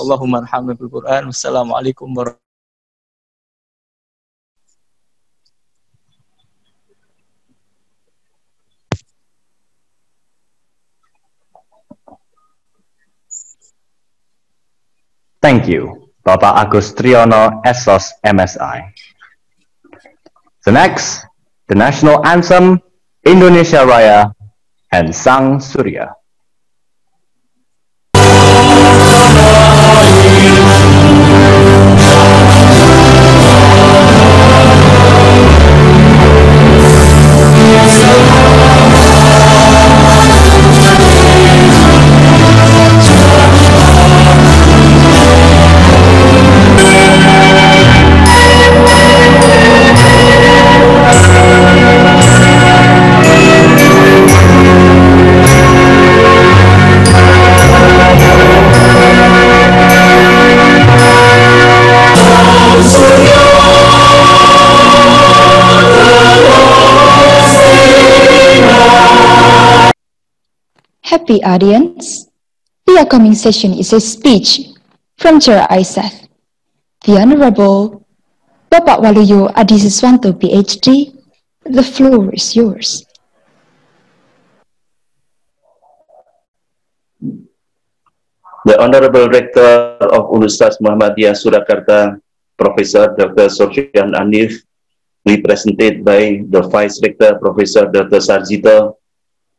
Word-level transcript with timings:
اللهم 0.00 0.36
ارحمنا 0.36 0.74
بالقرآن. 0.74 1.26
والسلام 1.26 1.74
عليكم 1.74 2.18
ورحمة 2.18 2.49
Thank 15.40 15.64
you, 15.68 16.12
Bapak 16.20 16.68
Agus 16.68 16.92
Triyono, 16.92 17.64
Esos 17.64 18.12
MSI. 18.20 18.92
The 20.68 20.72
next, 20.72 21.24
the 21.64 21.74
national 21.74 22.20
anthem, 22.28 22.76
Indonesia 23.24 23.80
Raya, 23.88 24.36
and 24.92 25.16
Sang 25.16 25.56
Surya. 25.56 26.12
Happy 71.30 71.46
audience, 71.46 72.26
the 72.90 72.98
upcoming 72.98 73.38
session 73.38 73.70
is 73.70 73.94
a 73.94 74.02
speech 74.02 74.66
from 75.14 75.38
Chair 75.38 75.62
Aiseth. 75.70 76.26
The 77.06 77.22
Honorable 77.22 78.02
Bapak 78.66 78.98
Waluyo 78.98 79.46
Adisiswanto 79.54 80.34
PhD, 80.34 81.14
the 81.62 81.86
floor 81.86 82.34
is 82.34 82.58
yours. 82.58 83.06
The 88.66 88.74
Honorable 88.82 89.30
Rector 89.30 90.02
of 90.10 90.34
Universitas 90.34 90.82
Muhammadiyah 90.82 91.38
Surakarta, 91.38 92.18
Professor 92.58 93.14
Dr. 93.14 93.46
Sofyan 93.46 94.18
Anif, 94.18 94.66
represented 95.22 96.02
by 96.02 96.42
the 96.50 96.66
Vice 96.66 96.98
Rector, 96.98 97.38
Professor 97.38 97.86
Dr. 97.86 98.18
Sarjito, 98.18 98.98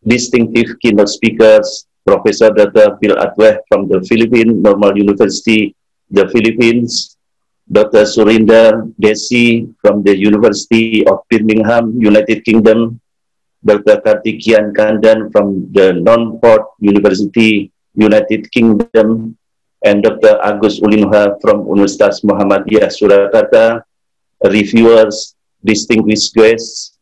distinctive 0.06 0.80
keynote 0.82 1.10
speakers, 1.10 1.88
Professor 2.06 2.50
Dr. 2.50 2.98
Bill 2.98 3.16
Atweh 3.16 3.62
from 3.70 3.88
the 3.88 4.02
Philippine 4.10 4.62
Normal 4.62 4.98
University, 4.98 5.76
the 6.10 6.28
Philippines, 6.30 7.18
Dr. 7.72 8.04
Surinder 8.04 8.92
Desi 9.00 9.72
from 9.80 10.04
the 10.04 10.18
University 10.18 11.06
of 11.08 11.24
Birmingham, 11.30 11.96
United 12.02 12.44
Kingdom, 12.44 13.00
Dr. 13.64 14.02
Kartikian 14.02 14.74
Kandan 14.74 15.32
from 15.32 15.72
the 15.72 15.94
Nonport 15.94 16.66
University, 16.82 17.72
United 17.94 18.52
Kingdom, 18.52 19.38
and 19.86 20.04
Dr. 20.04 20.42
Agus 20.42 20.82
Ulinha 20.82 21.38
from 21.40 21.70
Universitas 21.70 22.26
Muhammadiyah 22.26 22.90
Surakarta, 22.90 23.86
reviewers, 24.50 25.38
distinguished 25.64 26.34
guests, 26.34 26.98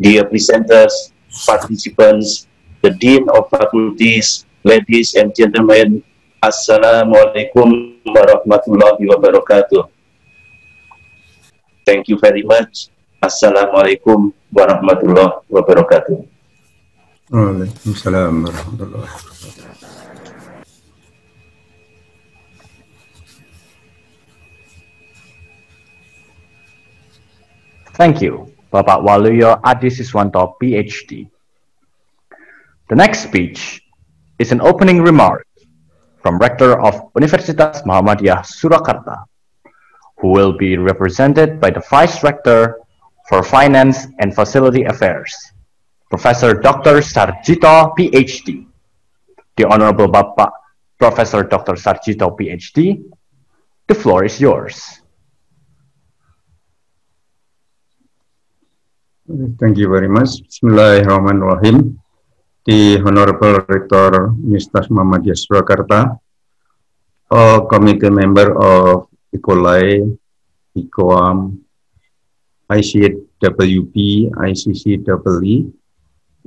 dear 0.00 0.24
presenters, 0.24 1.11
participants, 1.32 2.46
the 2.84 2.90
Dean 2.90 3.24
of 3.32 3.48
Faculties, 3.48 4.44
ladies 4.64 5.14
and 5.16 5.32
gentlemen, 5.34 6.04
Assalamualaikum 6.42 8.02
warahmatullahi 8.02 9.06
wabarakatuh. 9.06 9.86
Thank 11.86 12.10
you 12.10 12.18
very 12.18 12.42
much. 12.42 12.90
Assalamualaikum 13.22 14.34
warahmatullahi 14.50 15.46
wabarakatuh. 15.46 16.18
Waalaikumsalam 17.30 18.44
warahmatullahi 18.44 19.06
wabarakatuh. 19.06 19.80
Thank 27.94 28.20
you, 28.20 28.51
Bapak 28.72 29.04
Waluyo 29.04 29.60
Adisiswanto, 29.60 30.56
PhD. 30.56 31.28
The 32.88 32.96
next 32.96 33.20
speech 33.28 33.84
is 34.40 34.50
an 34.50 34.64
opening 34.64 35.04
remark 35.04 35.46
from 36.24 36.38
Rector 36.38 36.80
of 36.80 37.12
Universitas 37.12 37.84
Muhammadiyah 37.84 38.40
Surakarta, 38.48 39.28
who 40.16 40.32
will 40.32 40.56
be 40.56 40.78
represented 40.80 41.60
by 41.60 41.68
the 41.68 41.84
Vice 41.92 42.24
Rector 42.24 42.80
for 43.28 43.44
Finance 43.44 44.08
and 44.20 44.34
Facility 44.34 44.84
Affairs, 44.88 45.36
Professor 46.08 46.56
Dr. 46.56 47.04
Sarjito, 47.04 47.92
PhD. 47.92 48.64
The 49.60 49.68
Honorable 49.68 50.08
Bapak 50.08 50.48
Professor 50.96 51.44
Dr. 51.44 51.76
Sarjito, 51.76 52.32
PhD, 52.32 53.04
the 53.86 53.94
floor 53.94 54.24
is 54.24 54.40
yours. 54.40 55.01
Thank 59.22 59.78
you 59.78 59.86
very 59.86 60.10
much. 60.10 60.42
Bismillahirrahmanirrahim. 60.50 61.94
The 62.66 62.98
Honorable 63.06 63.62
Rector 63.70 64.34
Universitas 64.34 64.90
Muhammadiyah 64.90 65.38
Surakarta, 65.38 66.18
all 67.30 67.70
committee 67.70 68.10
member 68.10 68.50
of 68.58 69.06
ECOLI, 69.30 70.10
ECOAM, 70.74 71.54
ICWP, 72.66 73.94
ICCEE, 74.34 75.70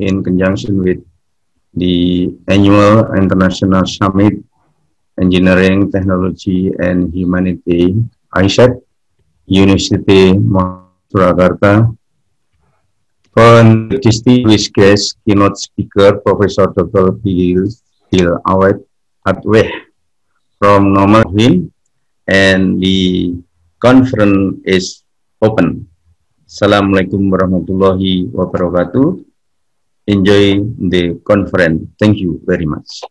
in 0.03 0.19
conjunction 0.19 0.83
with 0.83 0.99
the 1.79 2.27
annual 2.51 3.07
International 3.15 3.87
Summit 3.87 4.35
Engineering, 5.15 5.87
Technology, 5.95 6.75
and 6.75 7.07
Humanity, 7.15 8.03
ISET, 8.35 8.75
University 9.47 10.35
Surakarta, 11.07 11.95
on 13.35 13.89
distinguished 13.99 14.73
guest, 14.73 15.17
keynote 15.27 15.57
speaker, 15.57 16.19
Professor 16.23 16.67
Dr. 16.71 17.11
Bill, 17.11 17.67
Bill 18.11 18.39
Awet 18.47 18.79
Atweh 19.27 19.69
from 20.57 20.93
Normal 20.93 21.23
Hill, 21.35 21.67
and 22.27 22.81
the 22.81 23.35
conference 23.79 24.63
is 24.65 25.03
open. 25.41 25.87
Assalamualaikum 26.47 27.27
warahmatullahi 27.27 28.31
wabarakatuh. 28.31 29.19
Enjoy 30.07 30.61
the 30.87 31.19
conference. 31.25 31.89
Thank 31.99 32.21
you 32.21 32.39
very 32.45 32.65
much. 32.65 33.03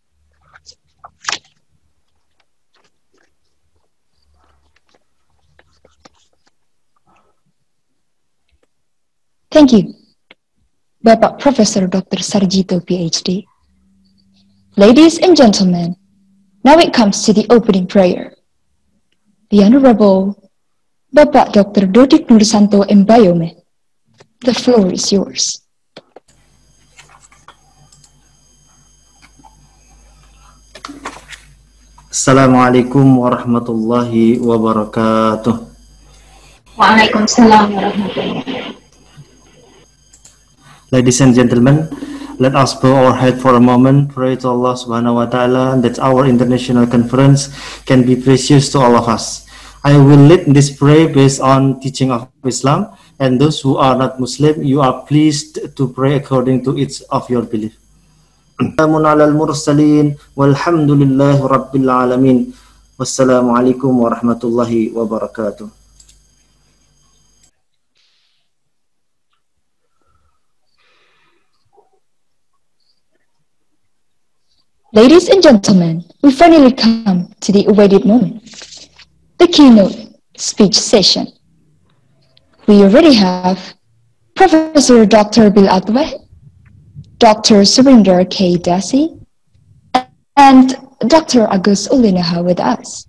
Thank 9.50 9.70
you, 9.70 9.94
Bapak 11.04 11.36
Professor 11.36 11.84
Dr. 11.84 12.24
Sarjito, 12.24 12.80
PhD. 12.80 13.44
Ladies 14.80 15.20
and 15.20 15.36
gentlemen, 15.36 16.00
now 16.64 16.80
it 16.80 16.96
comes 16.96 17.28
to 17.28 17.36
the 17.36 17.44
opening 17.52 17.84
prayer. 17.84 18.32
The 19.52 19.68
Honorable 19.68 20.32
Bapak 21.12 21.52
Dr. 21.52 21.92
Dodik 21.92 22.24
Nursanto 22.32 22.88
Mbayome. 22.88 23.52
The 24.48 24.56
floor 24.56 24.96
is 24.96 25.12
yours. 25.12 25.60
Assalamualaikum 32.08 33.04
warahmatullahi 33.20 34.40
wabarakatuh. 34.40 35.68
Waalaikumsalam 36.80 37.76
warahmatullahi 37.76 38.40
wabarakatuh. 38.40 38.53
Ladies 40.94 41.18
and 41.18 41.34
gentlemen, 41.34 41.90
let 42.38 42.54
us 42.54 42.78
bow 42.78 42.94
our 42.94 43.18
head 43.18 43.42
for 43.42 43.58
a 43.58 43.60
moment, 43.60 44.14
pray 44.14 44.38
to 44.38 44.46
Allah 44.46 44.78
subhanahu 44.78 45.18
wa 45.18 45.26
ta'ala 45.26 45.74
that 45.82 45.98
our 45.98 46.22
international 46.22 46.86
conference 46.86 47.50
can 47.82 48.06
be 48.06 48.14
precious 48.14 48.70
to 48.70 48.78
all 48.78 48.94
of 48.94 49.10
us. 49.10 49.42
I 49.82 49.98
will 49.98 50.30
lead 50.30 50.46
this 50.54 50.70
prayer 50.70 51.10
based 51.10 51.42
on 51.42 51.82
teaching 51.82 52.14
of 52.14 52.30
Islam 52.46 52.94
and 53.18 53.42
those 53.42 53.58
who 53.58 53.74
are 53.74 53.98
not 53.98 54.22
Muslim, 54.22 54.62
you 54.62 54.86
are 54.86 55.02
pleased 55.02 55.74
to 55.74 55.82
pray 55.90 56.14
according 56.14 56.62
to 56.70 56.78
each 56.78 57.02
of 57.10 57.26
your 57.26 57.42
belief. 57.42 57.74
Salamun. 58.62 59.02
Wassalamualaikum 62.94 63.90
warahmatullahi 63.98 64.94
wabarakatuh. 64.94 65.83
Ladies 74.94 75.28
and 75.28 75.42
gentlemen, 75.42 76.04
we 76.22 76.30
finally 76.30 76.70
come 76.70 77.34
to 77.40 77.50
the 77.50 77.66
awaited 77.66 78.04
moment, 78.04 78.88
the 79.38 79.48
keynote 79.48 79.90
speech 80.36 80.78
session. 80.78 81.26
We 82.68 82.80
already 82.84 83.12
have 83.14 83.74
Professor 84.36 85.04
Dr. 85.04 85.50
Bill 85.50 85.66
Atweh, 85.66 86.14
Dr. 87.18 87.66
Surinder 87.66 88.22
K. 88.30 88.54
Dhesi, 88.54 89.18
and 90.36 90.76
Dr. 91.08 91.48
Agus 91.50 91.88
Ulinuha 91.88 92.44
with 92.44 92.60
us. 92.60 93.08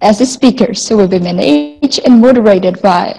As 0.00 0.18
the 0.18 0.26
speakers 0.26 0.90
we 0.90 0.96
will 0.96 1.06
be 1.06 1.20
managed 1.20 2.00
and 2.04 2.20
moderated 2.20 2.82
by 2.82 3.14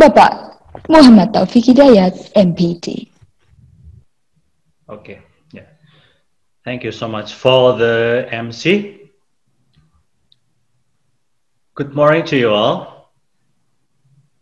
Bapak 0.00 0.88
Muhammad 0.88 1.34
Taufik 1.34 1.68
Hidayat, 1.68 2.32
MPT. 2.32 3.10
Okay. 4.88 5.25
Thank 6.66 6.82
you 6.82 6.90
so 6.90 7.06
much 7.06 7.34
for 7.34 7.78
the 7.78 8.26
MC. 8.32 9.12
Good 11.76 11.94
morning 11.94 12.26
to 12.26 12.36
you 12.36 12.50
all. 12.50 13.14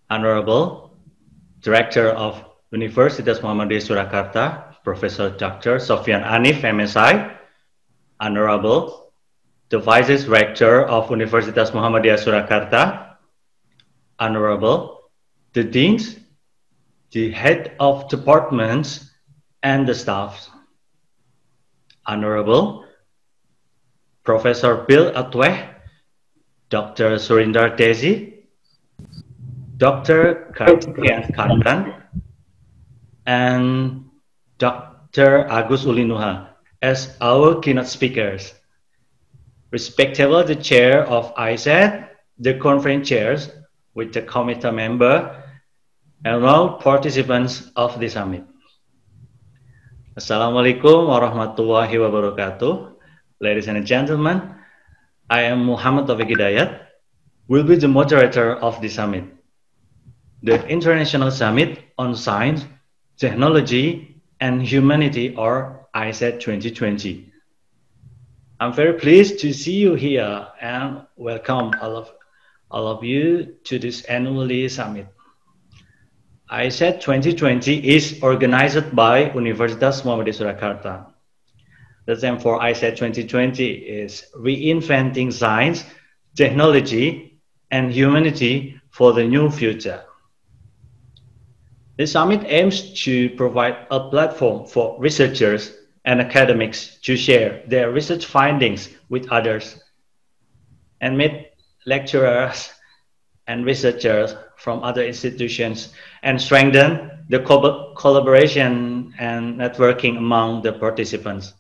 Honorable 0.09 0.97
Director 1.61 2.09
of 2.09 2.43
Universitas 2.73 3.45
Muhammadiyah 3.45 3.85
Surakarta, 3.85 4.73
Professor 4.83 5.37
Dr. 5.37 5.77
Sofyan 5.77 6.25
Anif, 6.25 6.63
MSI, 6.65 7.37
Honorable 8.21 9.13
the 9.69 9.79
Vice 9.79 10.25
Rector 10.25 10.87
of 10.87 11.09
Universitas 11.09 11.73
Muhammadiyah 11.77 12.17
Surakarta, 12.17 13.17
Honorable 14.19 15.11
the 15.53 15.63
Deans, 15.63 16.17
the 17.11 17.31
Head 17.33 17.77
of 17.79 18.09
Departments, 18.09 19.13
and 19.63 19.87
the 19.87 19.95
staff. 19.95 20.49
Honorable 22.07 22.85
Professor 24.25 24.85
Bill 24.89 25.13
Atweh, 25.13 25.69
Dr. 26.71 27.17
Surinder 27.17 27.77
Dhesi, 27.77 28.45
Dr. 29.77 30.53
Kartikeyan 30.57 31.35
Kandan, 31.35 32.03
and 33.27 34.05
Dr. 34.59 35.47
Agus 35.47 35.85
Ulinuha 35.85 36.49
as 36.81 37.17
our 37.21 37.61
keynote 37.61 37.87
speakers. 37.87 38.55
Respectable 39.71 40.45
the 40.45 40.57
chair 40.57 41.05
of 41.07 41.35
ISET, 41.35 42.09
the 42.39 42.55
conference 42.55 43.09
chairs 43.09 43.51
with 43.95 44.13
the 44.13 44.23
committee 44.23 44.71
member, 44.71 45.43
and 46.25 46.45
all 46.45 46.79
participants 46.79 47.71
of 47.77 47.99
the 48.01 48.09
summit. 48.09 48.45
Assalamualaikum 50.15 51.11
warahmatullahi 51.11 51.91
wabarakatuh. 51.99 52.95
Ladies 53.43 53.67
and 53.67 53.83
gentlemen, 53.83 54.47
I 55.27 55.51
am 55.51 55.67
Muhammad 55.67 56.07
Taufik 56.07 56.31
Hidayat, 56.31 56.87
will 57.51 57.67
be 57.67 57.75
the 57.75 57.91
moderator 57.91 58.55
of 58.63 58.79
the 58.79 58.87
summit. 58.87 59.27
The 60.47 60.63
International 60.71 61.35
Summit 61.35 61.91
on 61.99 62.15
Science, 62.15 62.63
Technology, 63.19 64.15
and 64.39 64.63
Humanity, 64.63 65.35
or 65.35 65.91
ISET 65.99 66.39
2020. 66.39 67.35
I'm 68.63 68.71
very 68.71 68.95
pleased 68.95 69.43
to 69.43 69.51
see 69.51 69.83
you 69.83 69.99
here 69.99 70.47
and 70.63 71.11
welcome 71.19 71.75
all 71.83 71.99
of, 71.99 72.15
all 72.71 72.87
of 72.87 73.03
you 73.03 73.59
to 73.67 73.83
this 73.83 74.07
annually 74.07 74.71
summit. 74.71 75.11
ISET 76.51 77.01
2020 77.01 77.89
is 77.89 78.19
organized 78.23 78.95
by 78.95 79.31
Universitas 79.31 80.05
Muhammadiyah 80.05 80.37
Surakarta. 80.37 81.07
The 82.05 82.17
theme 82.17 82.39
for 82.39 82.61
ISET 82.61 82.99
2020 82.99 83.65
is 83.65 84.27
Reinventing 84.37 85.33
Science, 85.33 85.85
Technology, 86.37 87.41
and 87.71 87.91
Humanity 87.91 88.79
for 88.91 89.15
the 89.15 89.25
New 89.25 89.51
Future. 89.51 90.05
The 91.97 92.07
summit 92.07 92.45
aims 92.45 92.93
to 93.05 93.31
provide 93.37 93.87
a 93.91 94.11
platform 94.11 94.67
for 94.67 95.01
researchers 95.01 95.73
and 96.05 96.21
academics 96.21 96.99
to 97.05 97.17
share 97.17 97.63
their 97.69 97.91
research 97.91 98.27
findings 98.27 98.91
with 99.09 99.33
others 99.33 99.81
and 101.01 101.17
meet 101.17 101.53
lecturers 101.87 102.74
and 103.47 103.65
researchers 103.67 104.35
from 104.57 104.83
other 104.83 105.05
institutions 105.05 105.93
and 106.23 106.41
strengthen 106.41 107.11
the 107.29 107.41
co 107.41 107.93
collaboration 107.95 109.15
and 109.19 109.57
networking 109.59 110.17
among 110.17 110.63
the 110.63 110.73
participants. 110.73 111.55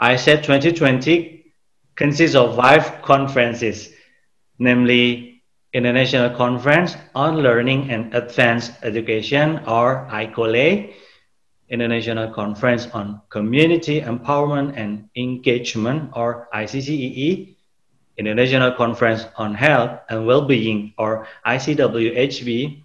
ISET 0.00 0.42
2020 0.42 1.52
consists 1.94 2.34
of 2.36 2.56
five 2.56 3.02
conferences, 3.02 3.90
namely 4.58 5.42
International 5.72 6.30
Conference 6.30 6.96
on 7.14 7.38
Learning 7.38 7.90
and 7.90 8.14
Advanced 8.14 8.72
Education, 8.82 9.60
or 9.66 10.06
ICOLE, 10.10 10.92
International 11.68 12.32
Conference 12.32 12.86
on 12.92 13.20
Community 13.28 14.00
Empowerment 14.00 14.74
and 14.76 15.08
Engagement, 15.16 16.10
or 16.14 16.48
ICCEE, 16.54 17.53
International 18.16 18.72
Conference 18.72 19.26
on 19.36 19.54
Health 19.54 20.00
and 20.08 20.26
Well-being, 20.26 20.94
or 20.98 21.26
ICWHB, 21.46 22.82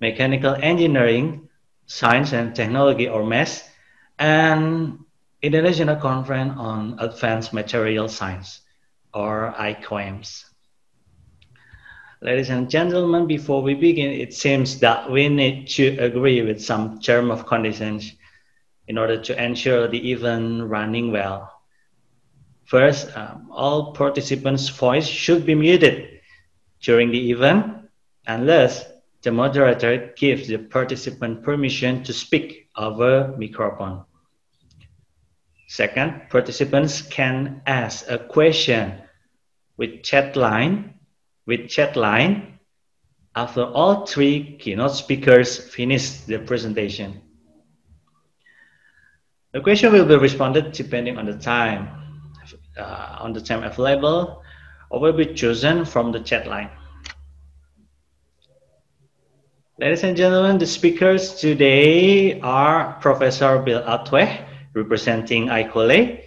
Mechanical 0.00 0.54
Engineering, 0.54 1.48
Science 1.86 2.32
and 2.32 2.54
Technology, 2.54 3.08
or 3.08 3.24
MES, 3.24 3.64
and 4.18 4.98
International 5.42 5.96
Conference 5.96 6.54
on 6.56 6.96
Advanced 6.98 7.52
Material 7.52 8.08
Science, 8.08 8.60
or 9.14 9.54
ICOMS. 9.58 10.44
Ladies 12.20 12.50
and 12.50 12.70
gentlemen, 12.70 13.26
before 13.26 13.62
we 13.62 13.74
begin, 13.74 14.12
it 14.12 14.32
seems 14.32 14.78
that 14.78 15.10
we 15.10 15.28
need 15.28 15.66
to 15.68 15.96
agree 15.98 16.40
with 16.42 16.62
some 16.62 17.00
term 17.00 17.32
of 17.32 17.46
conditions 17.46 18.12
in 18.86 18.96
order 18.96 19.20
to 19.20 19.42
ensure 19.42 19.88
the 19.88 20.12
event 20.12 20.62
running 20.68 21.10
well. 21.10 21.51
First, 22.64 23.16
um, 23.16 23.48
all 23.50 23.92
participants' 23.92 24.68
voice 24.68 25.06
should 25.06 25.44
be 25.44 25.54
muted 25.54 26.20
during 26.80 27.10
the 27.10 27.30
event 27.30 27.88
unless 28.26 28.84
the 29.22 29.32
moderator 29.32 30.12
gives 30.16 30.48
the 30.48 30.58
participant 30.58 31.42
permission 31.42 32.02
to 32.04 32.12
speak 32.12 32.68
over 32.76 33.34
microphone. 33.38 34.04
Second, 35.68 36.28
participants 36.28 37.02
can 37.02 37.62
ask 37.66 38.08
a 38.10 38.18
question 38.18 39.00
with 39.76 40.02
chat 40.02 40.36
line, 40.36 40.94
with 41.46 41.68
chat 41.68 41.96
line 41.96 42.58
after 43.34 43.64
all 43.64 44.06
three 44.06 44.58
keynote 44.58 44.92
speakers 44.92 45.58
finish 45.58 46.20
the 46.22 46.38
presentation. 46.38 47.22
The 49.52 49.60
question 49.60 49.92
will 49.92 50.06
be 50.06 50.16
responded 50.16 50.72
depending 50.72 51.16
on 51.18 51.26
the 51.26 51.38
time 51.38 52.01
uh, 52.76 53.16
on 53.20 53.32
the 53.32 53.40
time 53.40 53.62
available 53.62 54.42
or 54.90 55.00
will 55.00 55.12
be 55.12 55.26
chosen 55.26 55.84
from 55.84 56.12
the 56.12 56.20
chat 56.20 56.46
line. 56.46 56.70
Ladies 59.78 60.04
and 60.04 60.16
gentlemen, 60.16 60.58
the 60.58 60.66
speakers 60.66 61.34
today 61.34 62.38
are 62.40 62.98
Professor 63.00 63.58
Bill 63.58 63.82
Atweh, 63.82 64.46
representing 64.74 65.48
ICOLE, 65.48 66.20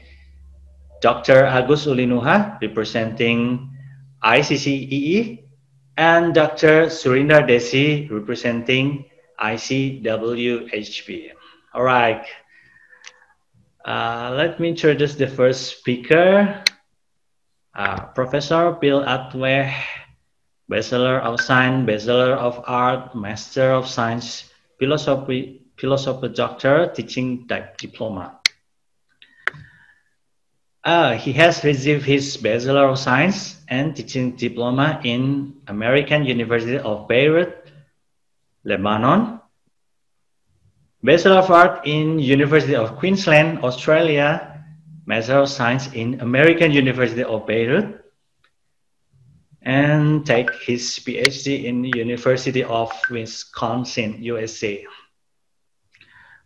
Dr. 0.99 1.45
Agus 1.45 1.85
Ulinuha, 1.85 2.59
representing 2.61 3.69
ICCEE, 4.23 5.43
and 5.97 6.33
Dr. 6.33 6.87
Surinder 6.87 7.47
Dhesi, 7.47 8.09
representing 8.11 9.05
ICWHB. 9.39 11.31
All 11.73 11.83
right, 11.83 12.25
uh, 13.85 14.33
let 14.35 14.59
me 14.59 14.69
introduce 14.69 15.15
the 15.15 15.27
first 15.27 15.77
speaker, 15.77 16.63
uh, 17.75 18.01
Professor 18.17 18.71
Bill 18.71 19.03
Atweh, 19.05 19.71
Bachelor 20.67 21.19
of 21.19 21.39
Science, 21.39 21.85
Bachelor 21.85 22.33
of 22.33 22.63
Art, 22.65 23.15
Master 23.15 23.71
of 23.71 23.87
Science, 23.87 24.49
philosophy, 24.79 25.61
philosophy 25.77 26.29
doctor 26.29 26.91
teaching 26.95 27.47
diploma. 27.77 28.39
Uh, 30.83 31.17
he 31.17 31.33
has 31.33 31.63
received 31.63 32.05
his 32.05 32.37
Bachelor 32.37 32.89
of 32.89 32.99
Science 32.99 33.61
and 33.67 33.95
Teaching 33.95 34.35
Diploma 34.35 35.01
in 35.03 35.55
American 35.67 36.25
University 36.25 36.77
of 36.77 37.07
Beirut, 37.07 37.71
Lebanon. 38.63 39.41
Bachelor 41.05 41.37
of 41.37 41.51
Art 41.51 41.85
in 41.85 42.17
University 42.17 42.75
of 42.75 42.97
Queensland, 42.97 43.63
Australia. 43.63 44.51
Master 45.05 45.37
of 45.37 45.49
Science 45.49 45.93
in 45.93 46.19
American 46.21 46.71
University 46.71 47.23
of 47.23 47.45
Beirut. 47.45 48.01
And 49.61 50.25
take 50.25 50.49
his 50.65 50.97
PhD 51.05 51.65
in 51.65 51.83
University 51.83 52.63
of 52.63 52.89
Wisconsin, 53.11 54.17
USA. 54.17 54.83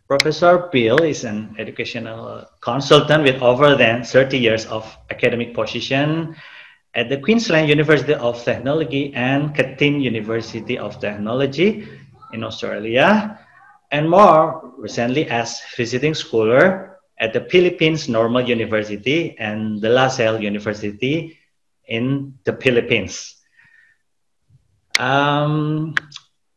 Professor 0.06 0.68
Bill 0.70 1.00
is 1.04 1.24
an 1.24 1.56
educational 1.58 2.44
consultant 2.60 3.24
with 3.24 3.40
over 3.40 3.76
than 3.76 4.04
30 4.04 4.36
years 4.36 4.66
of 4.66 4.84
academic 5.08 5.54
position 5.54 6.36
at 6.92 7.08
the 7.08 7.16
Queensland 7.16 7.70
University 7.70 8.12
of 8.12 8.36
Technology 8.44 9.14
and 9.14 9.56
Curtin 9.56 10.02
University 10.02 10.76
of 10.76 11.00
Technology 11.00 11.88
in 12.34 12.44
Australia, 12.44 13.39
and 13.90 14.08
more 14.08 14.72
recently 14.78 15.26
as 15.28 15.60
visiting 15.76 16.14
scholar 16.14 16.98
at 17.18 17.32
the 17.32 17.40
Philippines 17.50 18.08
Normal 18.08 18.48
University 18.48 19.36
and 19.38 19.80
the 19.80 19.90
La 19.90 20.08
Salle 20.08 20.40
University 20.40 21.38
in 21.86 22.34
the 22.44 22.54
Philippines. 22.54 23.36
Um, 24.98 25.94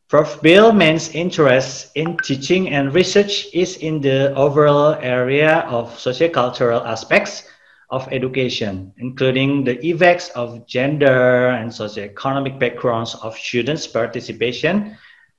Prof. 0.08 0.42
Bill 0.42 0.72
Main's 0.72 1.10
interest 1.16 1.90
in 1.96 2.18
teaching 2.22 2.70
and 2.70 2.94
research 2.94 3.48
is 3.52 3.78
in 3.78 4.00
the 4.00 4.34
overall 4.36 4.94
area 5.02 5.66
of 5.66 5.90
sociocultural 5.98 6.86
aspects 6.86 7.50
of 7.90 8.08
education, 8.12 8.94
including 8.98 9.64
the 9.64 9.84
effects 9.86 10.30
of 10.38 10.68
gender 10.68 11.50
and 11.50 11.72
socioeconomic 11.72 12.60
backgrounds 12.60 13.16
of 13.16 13.36
students' 13.36 13.88
participation 13.88 14.96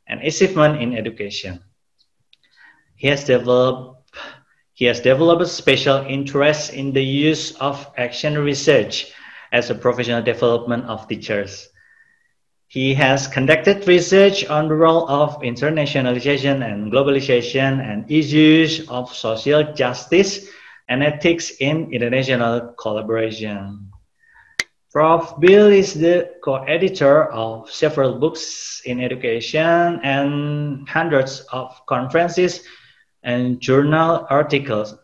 and 0.08 0.20
achievement 0.22 0.82
in 0.82 0.98
education. 0.98 1.62
He 3.04 3.10
has 3.10 3.24
developed 3.24 4.16
he 4.72 4.86
has 4.86 5.00
developed 5.00 5.42
a 5.42 5.46
special 5.46 6.06
interest 6.08 6.72
in 6.72 6.94
the 6.94 7.04
use 7.04 7.52
of 7.60 7.86
action 7.98 8.38
research 8.38 9.12
as 9.52 9.68
a 9.68 9.74
professional 9.74 10.22
development 10.22 10.86
of 10.86 11.06
teachers. 11.06 11.68
He 12.66 12.94
has 12.94 13.28
conducted 13.28 13.86
research 13.86 14.46
on 14.46 14.68
the 14.68 14.76
role 14.76 15.06
of 15.06 15.36
internationalization 15.42 16.64
and 16.64 16.90
globalization 16.90 17.76
and 17.84 18.10
issues 18.10 18.88
of 18.88 19.14
social 19.14 19.74
justice 19.74 20.48
and 20.88 21.02
ethics 21.02 21.52
in 21.60 21.92
international 21.92 22.72
collaboration. 22.80 23.90
Prof. 24.90 25.38
Bill 25.40 25.66
is 25.68 25.92
the 25.92 26.40
co-editor 26.42 27.30
of 27.34 27.70
several 27.70 28.18
books 28.18 28.80
in 28.86 29.04
education 29.04 30.00
and 30.02 30.88
hundreds 30.88 31.40
of 31.52 31.68
conferences 31.84 32.64
and 33.24 33.60
journal 33.60 34.26
articles 34.30 34.94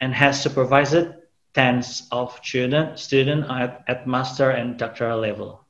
and 0.00 0.12
has 0.14 0.42
supervised 0.42 1.12
tens 1.54 2.08
of 2.10 2.38
students 2.42 3.02
student 3.02 3.44
at, 3.50 3.84
at 3.86 4.06
master 4.06 4.50
and 4.50 4.78
doctoral 4.78 5.20
level. 5.20 5.64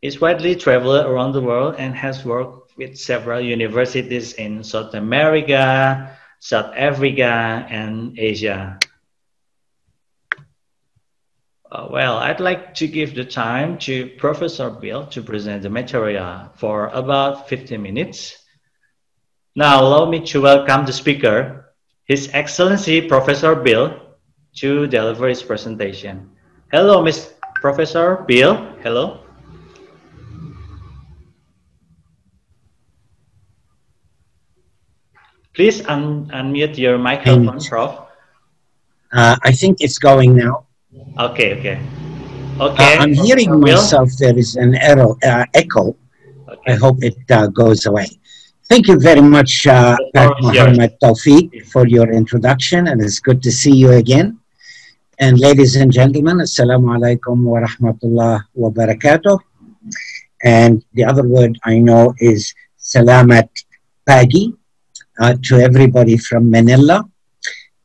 He's 0.00 0.20
widely 0.20 0.54
traveled 0.54 1.06
around 1.06 1.32
the 1.32 1.40
world 1.40 1.74
and 1.78 1.94
has 1.94 2.24
worked 2.24 2.76
with 2.76 2.96
several 2.96 3.40
universities 3.40 4.34
in 4.34 4.62
South 4.62 4.94
America, 4.94 6.16
South 6.38 6.72
Africa, 6.76 7.66
and 7.68 8.16
Asia. 8.18 8.78
Uh, 11.70 11.88
well, 11.90 12.16
I'd 12.16 12.40
like 12.40 12.74
to 12.74 12.86
give 12.86 13.14
the 13.14 13.24
time 13.24 13.76
to 13.80 14.08
Professor 14.16 14.70
Bill 14.70 15.06
to 15.08 15.20
present 15.20 15.62
the 15.62 15.68
material 15.68 16.50
for 16.56 16.86
about 16.88 17.48
15 17.48 17.82
minutes. 17.82 18.38
Now, 19.58 19.82
allow 19.82 20.06
me 20.06 20.22
to 20.30 20.40
welcome 20.40 20.86
the 20.86 20.92
speaker, 20.92 21.74
His 22.06 22.30
Excellency 22.32 23.02
Professor 23.02 23.56
Bill, 23.56 23.90
to 24.62 24.86
deliver 24.86 25.26
his 25.26 25.42
presentation. 25.42 26.30
Hello, 26.70 27.02
Miss 27.02 27.34
Professor 27.58 28.22
Bill. 28.28 28.54
Hello. 28.86 29.26
Please 35.58 35.82
un 35.90 36.30
unmute 36.30 36.78
your 36.78 36.94
microphone, 36.96 37.58
Prof. 37.58 38.06
Uh, 39.10 39.34
I 39.42 39.50
think 39.50 39.82
it's 39.82 39.98
going 39.98 40.38
now. 40.38 40.70
Okay, 41.18 41.58
okay. 41.58 41.82
Okay. 42.62 42.94
Uh, 42.94 43.02
I'm 43.02 43.10
hearing 43.10 43.58
myself. 43.58 44.14
There 44.22 44.38
is 44.38 44.54
an 44.54 44.78
error, 44.78 45.18
uh, 45.26 45.50
echo. 45.50 45.98
Okay. 46.46 46.70
I 46.70 46.74
hope 46.78 47.02
it 47.02 47.18
uh, 47.26 47.50
goes 47.50 47.86
away. 47.86 48.06
Thank 48.68 48.86
you 48.86 49.00
very 49.00 49.22
much, 49.22 49.66
uh, 49.66 49.96
The 49.96 50.10
Pat 50.12 50.26
floor 50.26 50.38
is 50.38 50.44
yours. 50.44 50.76
Muhammad 50.76 50.92
Taufik, 51.02 51.66
for 51.72 51.86
your 51.86 52.12
introduction, 52.12 52.88
and 52.88 53.00
it's 53.00 53.18
good 53.18 53.42
to 53.42 53.50
see 53.50 53.74
you 53.74 53.92
again. 53.92 54.38
And 55.18 55.40
ladies 55.40 55.76
and 55.76 55.90
gentlemen, 55.90 56.36
Assalamu 56.44 56.92
alaikum 56.96 57.44
wa 57.44 57.60
rahmatullah 57.60 58.44
wa 58.54 58.68
barakatuh. 58.68 59.38
And 60.44 60.84
the 60.92 61.04
other 61.04 61.26
word 61.26 61.58
I 61.64 61.78
know 61.78 62.12
is 62.18 62.52
Salamat 62.78 63.48
Pagi 64.06 64.52
uh, 65.18 65.34
to 65.44 65.56
everybody 65.56 66.18
from 66.18 66.50
Manila. 66.50 67.08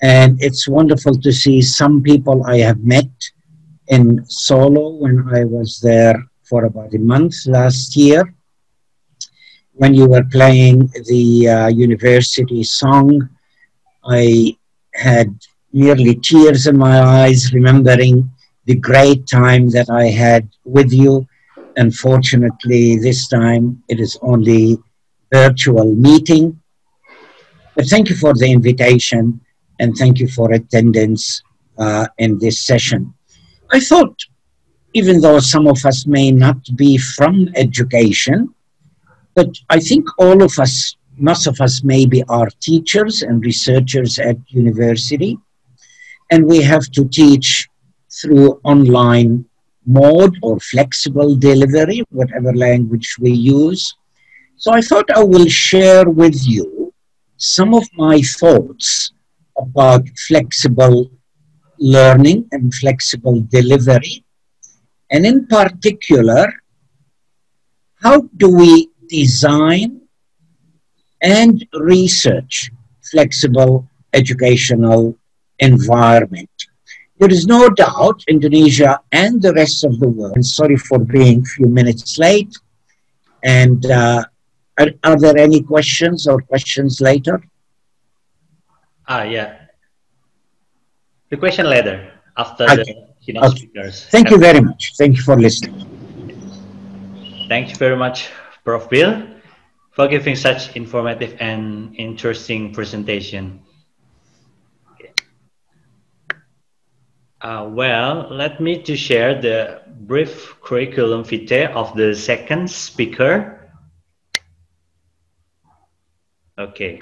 And 0.02 0.36
it's 0.44 0.68
wonderful 0.68 1.16
to 1.16 1.32
see 1.32 1.62
some 1.62 2.04
people 2.04 2.44
I 2.46 2.58
have 2.58 2.84
met 2.84 3.10
in 3.88 4.24
Solo 4.28 4.96
when 5.00 5.30
I 5.34 5.46
was 5.46 5.80
there 5.80 6.22
for 6.44 6.66
about 6.66 6.94
a 6.94 7.00
month 7.00 7.48
last 7.48 7.96
year. 7.96 8.36
When 9.76 9.94
you 9.94 10.06
were 10.06 10.24
playing 10.26 10.92
the 11.08 11.50
uh, 11.50 11.68
university 11.68 12.64
song, 12.64 13.28
I 14.06 14.56
had 14.94 15.34
nearly 15.72 16.16
tears 16.16 16.68
in 16.68 16.78
my 16.78 17.02
eyes, 17.02 17.54
remembering 17.54 18.30
the 18.66 18.76
great 18.76 19.26
time 19.28 19.70
that 19.70 19.90
I 19.90 20.06
had 20.06 20.48
with 20.64 20.94
you. 20.94 21.28
Unfortunately, 21.76 22.98
this 22.98 23.28
time 23.28 23.82
it 23.90 24.00
is 24.00 24.18
only 24.22 24.78
virtual 25.32 25.96
meeting. 25.96 26.60
But 27.76 27.88
thank 27.88 28.10
you 28.10 28.16
for 28.16 28.36
the 28.36 28.52
invitation 28.52 29.42
and 29.80 29.98
thank 29.98 30.20
you 30.20 30.28
for 30.28 30.52
attendance 30.52 31.42
uh, 31.80 32.08
in 32.20 32.38
this 32.38 32.64
session. 32.64 33.14
I 33.72 33.80
thought, 33.80 34.16
even 34.94 35.20
though 35.20 35.40
some 35.40 35.66
of 35.68 35.84
us 35.84 36.06
may 36.06 36.32
not 36.32 36.60
be 36.76 36.98
from 36.98 37.50
education, 37.56 38.54
but 39.36 39.50
I 39.70 39.80
think 39.80 40.06
all 40.20 40.44
of 40.44 40.58
us, 40.60 40.96
most 41.18 41.48
of 41.48 41.60
us 41.62 41.84
maybe 41.84 42.24
are 42.30 42.50
teachers 42.60 43.22
and 43.24 43.44
researchers 43.44 44.20
at 44.20 44.38
university, 44.48 45.38
and 46.32 46.46
we 46.46 46.62
have 46.62 46.86
to 46.92 47.06
teach 47.06 47.68
through 48.22 48.60
online 48.64 49.46
mode 49.86 50.38
or 50.42 50.60
flexible 50.60 51.36
delivery, 51.36 52.04
whatever 52.10 52.54
language 52.56 53.16
we 53.20 53.32
use. 53.32 53.96
So 54.56 54.72
I 54.72 54.82
thought 54.82 55.10
I 55.16 55.24
will 55.24 55.48
share 55.48 56.10
with 56.10 56.48
you 56.48 56.94
some 57.38 57.74
of 57.74 57.84
my 57.98 58.22
thoughts 58.22 59.12
about 59.58 60.08
flexible 60.28 61.12
learning 61.80 62.48
and 62.52 62.74
flexible 62.74 63.42
delivery. 63.50 64.24
And 65.12 65.26
in 65.26 65.48
particular, 65.48 66.48
how 68.02 68.22
do 68.38 68.50
we 68.56 68.90
design 69.20 69.90
and 71.22 71.56
research 71.94 72.54
flexible 73.12 73.74
educational 74.14 75.02
environment? 75.60 76.50
There 77.20 77.32
is 77.38 77.46
no 77.46 77.70
doubt 77.70 78.18
Indonesia 78.28 79.00
and 79.12 79.42
the 79.42 79.54
rest 79.54 79.84
of 79.88 79.94
the 80.02 80.10
world, 80.10 80.36
and 80.36 80.46
sorry 80.46 80.78
for 80.78 81.00
being 81.00 81.38
a 81.42 81.50
few 81.56 81.68
minutes 81.80 82.18
late, 82.18 82.54
and 83.44 83.80
uh, 83.86 84.24
are, 84.80 84.90
are 85.08 85.18
there 85.24 85.38
any 85.38 85.62
questions 85.62 86.28
or 86.28 86.38
questions 86.42 87.00
later? 87.10 87.36
Ah, 89.08 89.24
yeah. 89.24 89.50
The 91.30 91.38
question 91.38 91.66
later 91.76 91.96
after 92.38 92.64
Okay. 92.74 92.84
the 92.84 92.96
keynote 93.24 93.46
Okay. 93.46 93.58
speakers. 93.58 93.96
Thank 94.16 94.30
you 94.32 94.40
very 94.48 94.62
much. 94.62 94.94
Thank 94.98 95.18
you 95.18 95.24
for 95.30 95.38
listening. 95.48 95.76
Thank 97.50 97.70
you 97.72 97.78
very 97.78 97.98
much, 97.98 98.30
Prof. 98.64 98.90
Bill, 98.90 99.28
for 99.92 100.08
giving 100.08 100.36
such 100.36 100.76
informative 100.76 101.36
and 101.40 101.96
interesting 101.96 102.74
presentation. 102.74 103.62
Uh, 107.42 107.70
well, 107.70 108.28
let 108.32 108.62
me 108.62 108.82
to 108.84 108.96
share 108.96 109.42
the 109.42 109.82
brief 110.08 110.56
curriculum 110.62 111.26
vitae 111.26 111.68
of 111.74 111.94
the 111.94 112.16
second 112.16 112.70
speaker. 112.72 113.70
Okay. 116.58 117.00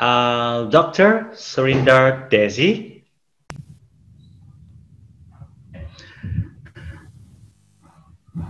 Uh, 0.00 0.64
Dr. 0.64 1.30
Surinder 1.32 2.28
Dhesi. 2.28 2.97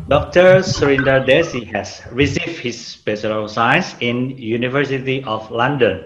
Dr. 0.08 0.64
Surinder 0.64 1.20
Dhesi 1.20 1.68
has 1.68 2.00
received 2.10 2.64
his 2.64 2.96
Bachelor 3.04 3.44
of 3.44 3.50
Science 3.50 3.94
in 4.00 4.30
University 4.38 5.22
of 5.22 5.50
London, 5.50 6.02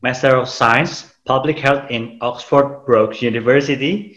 Master 0.00 0.34
of 0.34 0.48
Science, 0.48 1.12
Public 1.26 1.58
Health 1.58 1.90
in 1.90 2.16
Oxford 2.22 2.86
Brookes 2.86 3.20
University, 3.20 4.16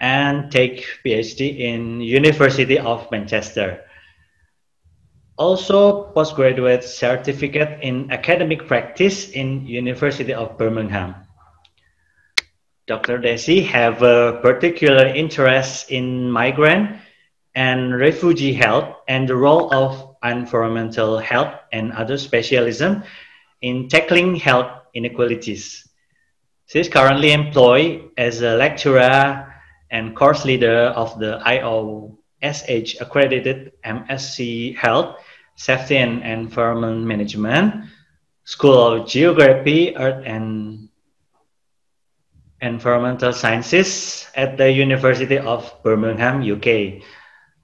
and 0.00 0.50
take 0.50 0.84
PhD 1.06 1.60
in 1.60 2.00
University 2.00 2.76
of 2.76 3.08
Manchester. 3.12 3.86
Also 5.38 6.10
postgraduate 6.10 6.82
certificate 6.82 7.78
in 7.82 8.10
academic 8.10 8.66
practice 8.66 9.30
in 9.30 9.64
University 9.64 10.34
of 10.34 10.58
Birmingham. 10.58 11.14
Dr. 12.88 13.20
Dhesi 13.20 13.64
have 13.64 14.02
a 14.02 14.40
particular 14.42 15.06
interest 15.06 15.92
in 15.92 16.28
migrant 16.28 16.98
and 17.54 17.98
refugee 17.98 18.52
health 18.52 18.96
and 19.08 19.28
the 19.28 19.36
role 19.36 19.72
of 19.74 20.16
environmental 20.24 21.18
health 21.18 21.54
and 21.72 21.92
other 21.92 22.16
specialism 22.16 23.02
in 23.60 23.88
tackling 23.88 24.36
health 24.36 24.70
inequalities. 24.94 25.88
She 26.66 26.80
is 26.80 26.88
currently 26.88 27.32
employed 27.32 28.10
as 28.16 28.40
a 28.42 28.56
lecturer 28.56 29.52
and 29.90 30.16
course 30.16 30.44
leader 30.44 30.92
of 30.96 31.18
the 31.18 31.38
IOSH 31.44 33.00
accredited 33.00 33.72
MSc 33.84 34.76
Health, 34.76 35.20
Safety 35.56 35.98
and 35.98 36.22
Environment 36.22 37.04
Management, 37.04 37.84
School 38.44 39.02
of 39.02 39.06
Geography, 39.06 39.94
Earth 39.96 40.24
and 40.24 40.88
Environmental 42.62 43.32
Sciences 43.32 44.26
at 44.34 44.56
the 44.56 44.70
University 44.70 45.38
of 45.38 45.70
Birmingham, 45.82 46.40
UK. 46.40 47.02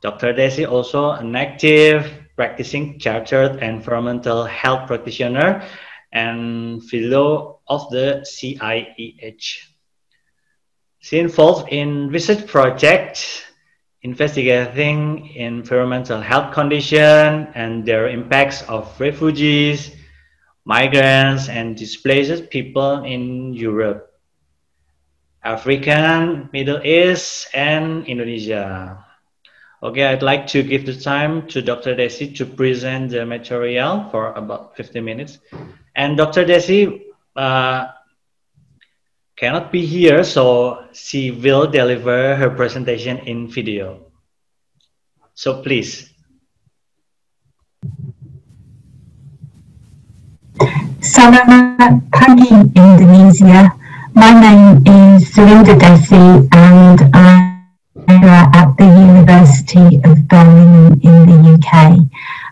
Dr. 0.01 0.33
Dhesi 0.33 0.69
also 0.71 1.11
an 1.11 1.35
active 1.35 2.07
practicing 2.37 2.99
chartered 2.99 3.63
environmental 3.63 4.45
health 4.45 4.87
practitioner 4.87 5.67
and 6.13 6.83
fellow 6.89 7.61
of 7.67 7.91
the 7.91 8.23
CIEH. 8.23 9.59
She 11.01 11.19
involved 11.19 11.69
in 11.73 12.09
research 12.09 12.47
projects 12.47 13.43
investigating 14.03 15.35
environmental 15.35 16.21
health 16.21 16.55
conditions 16.55 17.49
and 17.55 17.85
their 17.85 18.09
impacts 18.09 18.63
of 18.71 18.87
refugees, 19.01 19.91
migrants, 20.65 21.49
and 21.49 21.77
displaced 21.77 22.51
people 22.51 23.03
in 23.03 23.53
Europe, 23.53 24.15
African, 25.43 26.49
Middle 26.53 26.85
East, 26.87 27.49
and 27.55 28.07
Indonesia. 28.07 29.08
Okay, 29.81 30.07
I'd 30.07 30.23
like 30.23 30.49
to 30.49 30.65
give 30.65 30.87
the 30.87 30.95
time 30.95 31.47
to 31.55 31.63
Dr. 31.63 31.95
Dhesi 31.95 32.35
to 32.37 32.45
present 32.45 33.11
the 33.11 33.25
material 33.25 34.09
for 34.11 34.33
about 34.33 34.77
50 34.77 35.01
minutes. 35.01 35.39
And 35.95 36.17
Dr. 36.17 36.45
Dhesi 36.45 37.05
uh, 37.37 37.87
cannot 39.37 39.71
be 39.71 39.87
here, 39.87 40.25
so 40.25 40.83
she 40.93 41.31
will 41.31 41.71
deliver 41.71 42.35
her 42.35 42.51
presentation 42.51 43.19
in 43.19 43.47
video. 43.47 44.11
So 45.35 45.63
please. 45.63 46.11
Selamat 50.99 52.03
pagi, 52.11 52.51
Indonesia. 52.75 53.71
My 54.11 54.35
name 54.35 54.83
is 54.83 55.31
Surinder 55.31 55.79
Dhesi 55.79 56.51
and 56.51 56.99
I'm 57.15 57.48
at 58.11 58.75
the 58.79 58.85
University 58.85 60.01
of 60.05 60.27
Birmingham 60.29 61.01
in 61.03 61.27
the 61.27 61.55
UK. 61.55 61.99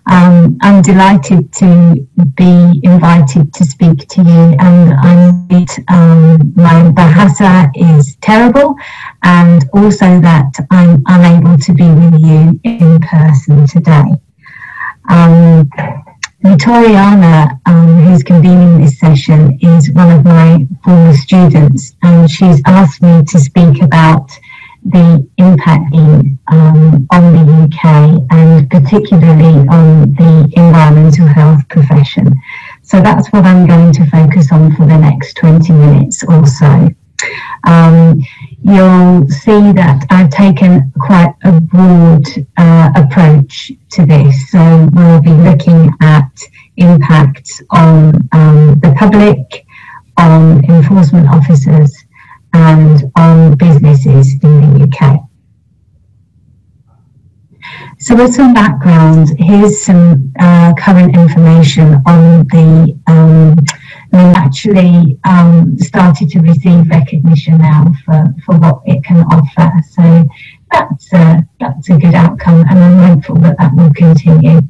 Um, 0.09 0.59
I'm 0.63 0.83
delighted 0.83 1.53
to 1.55 2.07
be 2.37 2.81
invited 2.85 3.53
to 3.55 3.65
speak 3.65 4.07
to 4.09 4.23
you, 4.23 4.57
and 4.61 4.93
I'm 4.95 5.47
um, 5.89 6.53
my 6.55 6.93
Bahasa 6.93 7.71
is 7.75 8.17
terrible, 8.21 8.77
and 9.23 9.65
also 9.73 10.21
that 10.21 10.53
I'm 10.71 11.03
unable 11.07 11.59
to 11.59 11.73
be 11.73 11.89
with 11.91 12.21
you 12.21 12.61
in 12.63 13.01
person 13.01 13.67
today. 13.67 14.13
Um, 15.09 15.69
Victoriana, 16.45 17.59
um, 17.67 17.97
who's 18.05 18.23
convening 18.23 18.81
this 18.81 19.01
session, 19.01 19.59
is 19.61 19.91
one 19.91 20.13
of 20.13 20.25
my 20.25 20.67
former 20.85 21.15
students, 21.15 21.97
and 22.03 22.31
she's 22.31 22.63
asked 22.67 23.03
me 23.03 23.25
to 23.25 23.41
speak 23.41 23.83
about 23.83 24.31
the 24.91 25.29
impact 25.39 25.95
um, 26.49 27.07
on 27.11 27.33
the 27.33 27.65
UK 27.65 28.23
and 28.31 28.71
particularly 28.71 29.67
on 29.69 30.15
the 30.15 30.53
environmental 30.57 31.27
health 31.27 31.69
profession. 31.69 32.35
So 32.83 33.01
that's 33.01 33.29
what 33.29 33.45
I'm 33.45 33.67
going 33.67 33.93
to 33.95 34.07
focus 34.11 34.53
on 34.53 34.75
for 34.77 34.87
the 34.87 34.97
next 34.97 35.35
20 35.39 35.73
minutes 35.73 36.23
or 36.25 36.47
so. 36.47 36.89
Um, 37.65 38.23
you'll 38.63 39.29
see 39.29 39.73
that 39.73 40.07
I've 40.11 40.31
taken 40.31 40.93
quite 41.01 41.35
a 41.45 41.61
broad 41.61 42.25
uh, 42.57 42.91
approach 42.95 43.73
to 43.91 44.07
this. 44.07 44.51
So 44.51 44.89
we'll 44.93 45.21
be 45.21 45.31
looking 45.31 45.91
at 46.01 46.31
impacts 46.77 47.63
on 47.71 48.29
um, 48.33 48.79
the 48.81 48.95
public, 48.97 49.67
on 50.19 50.65
enforcement 50.67 51.29
officers, 51.29 52.06
and 52.53 53.11
on 53.17 53.57
businesses 53.57 54.35
in 54.43 54.79
the 54.79 54.85
UK. 54.87 55.21
So 57.99 58.15
with 58.15 58.35
some 58.35 58.53
background, 58.53 59.31
here's 59.39 59.81
some 59.81 60.33
uh, 60.39 60.75
current 60.79 61.17
information 61.17 61.95
on 62.07 62.47
the, 62.49 62.99
um, 63.07 63.57
we 64.13 64.19
actually 64.37 65.19
um, 65.25 65.79
started 65.79 66.29
to 66.31 66.41
receive 66.41 66.89
recognition 66.89 67.59
now 67.59 67.93
for, 68.05 68.35
for 68.45 68.59
what 68.59 68.83
it 68.85 69.03
can 69.03 69.25
offer. 69.25 69.73
So 69.91 70.29
that's 70.71 71.13
a, 71.15 71.43
that's 71.59 71.91
a 71.91 71.99
good 71.99 72.15
outcome 72.15 72.65
and 72.69 72.79
I'm 72.79 73.17
hopeful 73.17 73.37
that 73.37 73.57
that 73.59 73.75
will 73.75 73.93
continue. 73.95 74.61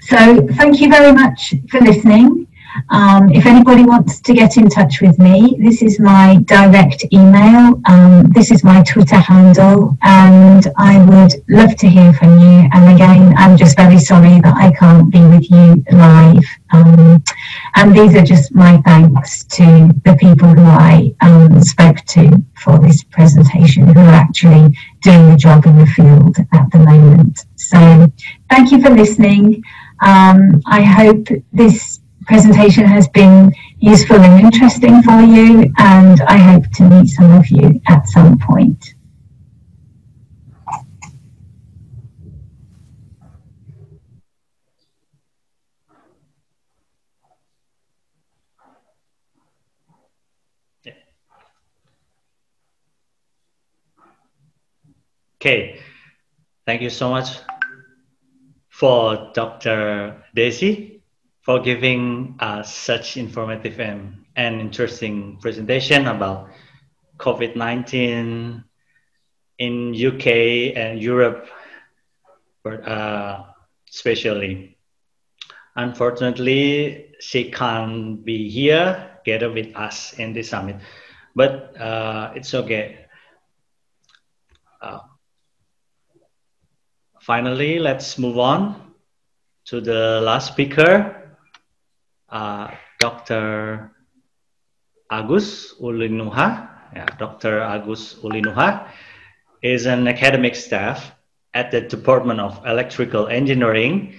So 0.00 0.46
thank 0.56 0.80
you 0.80 0.90
very 0.90 1.12
much 1.12 1.54
for 1.70 1.80
listening. 1.80 2.48
Um, 2.90 3.30
if 3.30 3.46
anybody 3.46 3.84
wants 3.84 4.20
to 4.20 4.34
get 4.34 4.56
in 4.56 4.68
touch 4.68 5.00
with 5.00 5.18
me, 5.18 5.56
this 5.60 5.82
is 5.82 5.98
my 6.00 6.36
direct 6.44 7.04
email. 7.12 7.80
Um, 7.86 8.30
this 8.30 8.50
is 8.50 8.64
my 8.64 8.82
Twitter 8.82 9.18
handle, 9.18 9.96
and 10.02 10.66
I 10.76 11.04
would 11.04 11.32
love 11.48 11.76
to 11.76 11.88
hear 11.88 12.12
from 12.12 12.38
you. 12.38 12.68
And 12.72 12.94
again, 12.94 13.34
I'm 13.36 13.56
just 13.56 13.76
very 13.76 13.98
sorry 13.98 14.40
that 14.40 14.54
I 14.56 14.72
can't 14.72 15.10
be 15.10 15.20
with 15.20 15.50
you 15.50 15.84
live. 15.92 16.44
Um, 16.72 17.22
and 17.74 17.94
these 17.94 18.14
are 18.14 18.24
just 18.24 18.54
my 18.54 18.80
thanks 18.82 19.44
to 19.44 19.90
the 20.04 20.16
people 20.18 20.48
who 20.48 20.64
I 20.64 21.14
um, 21.20 21.60
spoke 21.62 21.98
to 21.98 22.42
for 22.56 22.78
this 22.78 23.02
presentation, 23.04 23.86
who 23.86 24.00
are 24.00 24.14
actually 24.14 24.76
doing 25.02 25.30
the 25.30 25.36
job 25.36 25.66
in 25.66 25.76
the 25.78 25.86
field 25.86 26.36
at 26.52 26.70
the 26.70 26.78
moment. 26.78 27.46
So, 27.56 28.12
thank 28.48 28.70
you 28.70 28.80
for 28.80 28.90
listening. 28.90 29.62
Um, 30.02 30.62
I 30.66 30.82
hope 30.82 31.28
this 31.52 31.99
presentation 32.26 32.84
has 32.84 33.08
been 33.08 33.52
useful 33.78 34.16
and 34.16 34.44
interesting 34.44 35.02
for 35.02 35.20
you, 35.20 35.72
and 35.78 36.20
I 36.22 36.36
hope 36.36 36.64
to 36.74 36.88
meet 36.88 37.08
some 37.08 37.32
of 37.32 37.48
you 37.48 37.80
at 37.88 38.06
some 38.08 38.38
point. 38.38 38.94
Okay, 55.42 55.80
thank 56.66 56.82
you 56.82 56.90
so 56.90 57.08
much 57.08 57.38
for 58.68 59.30
Dr. 59.32 60.22
Dhesi 60.36 60.99
for 61.42 61.60
giving 61.60 62.36
us 62.40 62.74
such 62.74 63.16
informative 63.16 63.80
and, 63.80 64.24
and 64.36 64.60
interesting 64.60 65.38
presentation 65.40 66.06
about 66.06 66.50
COVID-19 67.18 68.64
in 69.58 69.94
UK 69.94 70.76
and 70.76 71.00
Europe, 71.00 71.48
but 72.64 72.86
uh, 72.86 73.44
especially. 73.90 74.76
Unfortunately, 75.76 77.14
she 77.20 77.50
can't 77.50 78.24
be 78.24 78.48
here 78.50 79.18
together 79.24 79.52
with 79.52 79.76
us 79.76 80.14
in 80.14 80.32
the 80.32 80.42
summit, 80.42 80.76
but 81.36 81.78
uh, 81.80 82.32
it's 82.34 82.54
okay. 82.54 83.06
Uh, 84.80 85.00
finally, 87.20 87.78
let's 87.78 88.18
move 88.18 88.38
on 88.38 88.94
to 89.66 89.80
the 89.80 90.20
last 90.22 90.48
speaker, 90.48 91.19
uh, 92.30 92.70
Dr. 92.98 93.90
Agus 95.10 95.74
Ulinuha. 95.80 96.68
Yeah, 96.94 97.06
Dr. 97.18 97.60
Agus 97.60 98.14
Ulinuha 98.22 98.88
is 99.62 99.86
an 99.86 100.08
academic 100.08 100.54
staff 100.54 101.12
at 101.54 101.70
the 101.70 101.80
Department 101.80 102.40
of 102.40 102.64
Electrical 102.66 103.28
Engineering, 103.28 104.14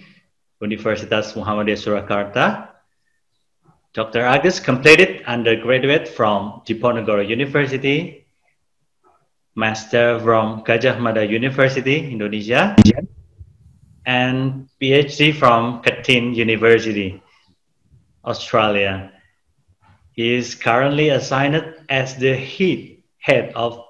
Universitas 0.62 1.34
Muhammadiyah 1.36 1.80
Surakarta. 1.80 2.68
Dr. 3.94 4.24
Agus 4.24 4.60
completed 4.60 5.24
undergraduate 5.28 6.08
from 6.08 6.62
Diponegoro 6.66 7.28
University, 7.28 8.26
master 9.56 10.20
from 10.20 10.64
Gadjah 10.64 11.00
Mada 11.00 11.26
University, 11.26 12.12
Indonesia, 12.12 12.76
and 14.06 14.70
PhD 14.80 15.36
from 15.36 15.82
Curtin 15.82 16.34
University, 16.34 17.22
Australia. 18.26 19.12
He 20.14 20.36
is 20.36 20.56
currently 20.56 21.10
assigned 21.10 21.64
as 21.90 22.16
the 22.16 22.36
head, 22.36 22.98
head 23.20 23.54
of 23.56 23.84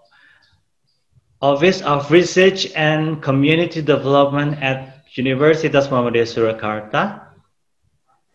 Office 1.41 1.81
of 1.81 2.11
Research 2.11 2.71
and 2.75 3.21
Community 3.21 3.81
Development 3.81 4.53
at 4.61 5.03
Universitas 5.17 5.89
Muhammadiyah 5.89 6.29
Surakarta. 6.29 7.33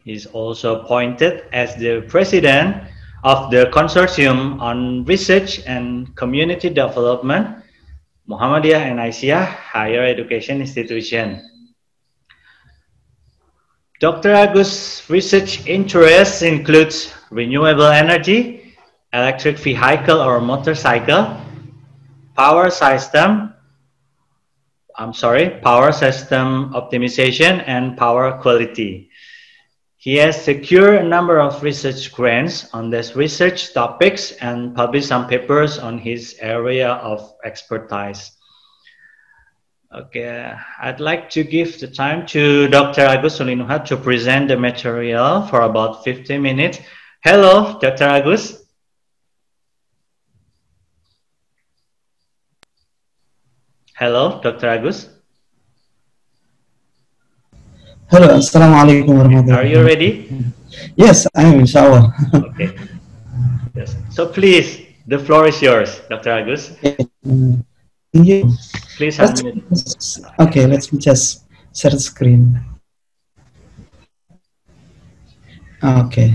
He 0.03 0.13
is 0.13 0.27
also 0.27 0.83
appointed 0.83 1.47
as 1.53 1.77
the 1.77 2.03
president 2.09 2.83
of 3.23 3.51
the 3.51 3.71
Consortium 3.73 4.61
on 4.61 5.05
Research 5.05 5.63
and 5.67 6.15
Community 6.17 6.69
Development, 6.69 7.63
Muhammadiyah 8.29 8.91
and 8.91 8.99
Aisyah 8.99 9.47
Higher 9.47 10.03
Education 10.03 10.61
Institution. 10.61 11.43
Dr. 13.99 14.29
Agus' 14.29 15.09
research 15.09 15.67
interests 15.67 16.43
includes 16.43 17.15
renewable 17.31 17.87
energy, 17.89 18.77
electric 19.15 19.57
vehicle 19.57 20.21
or 20.21 20.39
motorcycle, 20.39 21.41
power 22.37 22.69
system, 22.69 23.55
I'm 24.99 25.15
sorry, 25.15 25.49
power 25.65 25.93
system 25.93 26.75
optimization 26.75 27.65
and 27.67 27.97
power 27.97 28.37
quality. 28.37 29.09
He 29.97 30.17
has 30.17 30.45
secured 30.45 31.01
a 31.01 31.09
number 31.09 31.41
of 31.41 31.63
research 31.63 32.13
grants 32.13 32.69
on 32.75 32.91
these 32.91 33.17
research 33.17 33.73
topics 33.73 34.33
and 34.45 34.77
published 34.77 35.09
some 35.09 35.27
papers 35.27 35.79
on 35.79 35.97
his 35.97 36.37
area 36.41 37.01
of 37.01 37.33
expertise. 37.47 38.36
Okay, 39.94 40.53
I'd 40.83 40.99
like 40.99 41.31
to 41.31 41.44
give 41.44 41.79
the 41.79 41.87
time 41.87 42.27
to 42.27 42.66
Dr. 42.68 43.03
Agus 43.03 43.38
Ulinuha 43.38 43.85
to 43.87 43.96
present 43.96 44.49
the 44.49 44.57
material 44.57 45.42
for 45.46 45.61
about 45.61 46.03
15 46.03 46.42
minutes. 46.42 46.81
Hello, 47.22 47.79
Dr. 47.79 48.05
Agus. 48.05 48.64
Hello, 53.94 54.40
Dr. 54.42 54.66
Agus. 54.66 55.09
Hello, 58.11 58.29
Assalamu 58.29 58.75
alaikum 58.83 59.14
warahmatullahi 59.18 59.57
Are 59.57 59.66
you 59.66 59.85
ready? 59.85 60.29
Yes, 60.96 61.27
I 61.35 61.44
am, 61.44 61.61
inshallah. 61.61 62.12
okay. 62.35 62.77
Yes. 63.75 63.94
So 64.11 64.27
please, 64.27 64.83
the 65.07 65.18
floor 65.18 65.46
is 65.46 65.62
yours, 65.62 66.01
Dr. 66.11 66.31
Agus. 66.31 66.75
You. 68.25 68.53
Please 68.97 69.19
Let's- 69.19 70.21
okay, 70.39 70.67
let 70.67 70.93
me 70.93 70.99
just 70.99 71.45
share 71.75 71.91
the 71.91 72.01
screen. 72.01 72.61
Okay. 75.83 76.35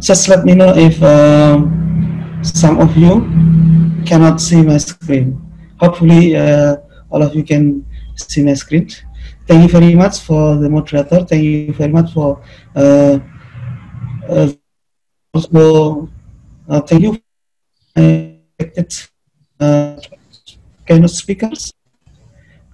Just 0.00 0.28
let 0.28 0.44
me 0.44 0.54
know 0.54 0.74
if 0.76 1.02
um, 1.02 2.38
some 2.42 2.78
of 2.80 2.96
you 2.96 3.22
cannot 4.04 4.40
see 4.40 4.62
my 4.62 4.76
screen. 4.78 5.40
Hopefully, 5.80 6.36
uh, 6.36 6.76
all 7.10 7.22
of 7.22 7.34
you 7.34 7.44
can 7.44 7.84
see 8.16 8.42
my 8.42 8.54
screen. 8.54 8.88
Thank 9.46 9.62
you 9.62 9.68
very 9.68 9.94
much 9.94 10.20
for 10.20 10.56
the 10.56 10.68
moderator. 10.68 11.24
Thank 11.24 11.42
you 11.44 11.72
very 11.72 11.92
much 11.92 12.12
for 12.12 12.42
uh, 12.74 13.18
uh, 14.28 14.52
also 15.32 16.08
uh, 16.68 16.80
thank 16.80 17.02
you. 17.02 18.35
Uh, 18.58 18.64
uh, 19.60 20.00
kind 20.86 21.04
of 21.04 21.10
speakers 21.10 21.74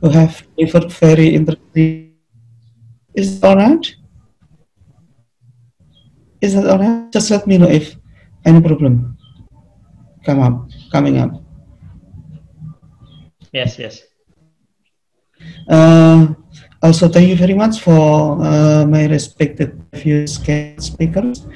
who 0.01 0.09
have 0.11 0.47
delivered 0.57 0.93
very 0.93 1.35
interesting. 1.35 2.15
Is 3.15 3.39
it 3.39 3.45
alright? 3.45 3.95
Is 6.41 6.55
it 6.55 6.67
alright? 6.67 7.11
Just 7.13 7.31
let 7.31 7.47
me 7.47 7.59
know 7.59 7.69
if 7.69 7.97
any 8.45 8.61
problem 8.61 9.17
come 10.25 10.41
up, 10.41 10.71
coming 10.93 11.19
up. 11.19 11.43
Yes, 13.53 13.79
yes. 13.79 14.03
Uh, 15.69 16.35
also, 16.81 17.09
thank 17.09 17.29
you 17.29 17.37
very 17.37 17.55
much 17.55 17.81
for 17.81 18.39
uh, 18.41 18.87
my 18.87 19.07
respected 19.07 19.83
few 19.95 20.27
speakers 20.27 21.47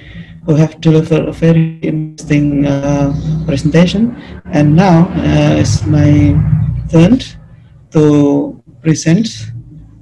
who 0.47 0.55
have 0.55 0.81
delivered 0.81 1.29
a 1.29 1.33
very 1.33 1.79
interesting 1.83 2.65
uh, 2.67 3.13
presentation. 3.47 4.15
And 4.47 4.77
now 4.77 5.09
uh, 5.11 5.59
it's 5.59 5.85
my 5.85 6.39
turn 6.89 7.19
to 7.91 8.63
present 8.81 9.27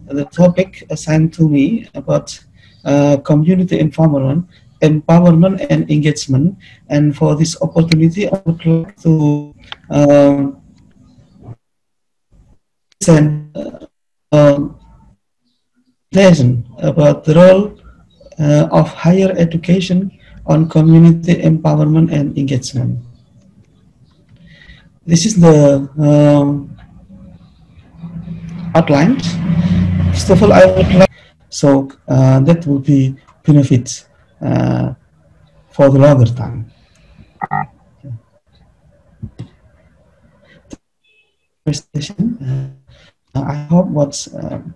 the 0.06 0.26
topic 0.26 0.84
assigned 0.90 1.32
to 1.34 1.48
me 1.48 1.88
about 1.94 2.38
uh, 2.84 3.16
community 3.24 3.78
empowerment, 3.78 4.46
empowerment 4.82 5.66
and 5.70 5.90
engagement. 5.90 6.58
And 6.90 7.16
for 7.16 7.34
this 7.34 7.56
opportunity, 7.62 8.28
I 8.28 8.42
would 8.44 8.66
like 8.66 9.00
to 9.00 9.54
uh, 9.88 10.50
present 13.00 13.56
uh, 13.56 13.86
um, 14.30 14.78
about 16.78 17.24
the 17.24 17.34
role 17.34 17.80
uh, 18.38 18.68
of 18.70 18.88
higher 18.92 19.32
education 19.38 20.10
on 20.46 20.68
community 20.68 21.34
empowerment 21.40 22.12
and 22.12 22.36
engagement. 22.36 23.00
This 25.06 25.26
is 25.26 25.40
the 25.40 25.88
um, 26.00 26.76
outline. 28.74 29.20
First 30.12 30.30
of 30.30 30.42
all, 30.42 30.52
I 30.52 30.64
would 30.66 30.92
like 30.94 31.10
so 31.48 31.88
uh, 32.08 32.40
that 32.40 32.66
will 32.66 32.80
be 32.80 33.14
benefits 33.44 34.08
uh, 34.40 34.94
for 35.70 35.90
the 35.90 35.98
longer 35.98 36.26
time. 36.26 36.70
Presentation. 41.64 42.74
Uh, 43.34 43.40
I 43.40 43.54
hope 43.70 43.86
what's 43.86 44.32
um, 44.34 44.74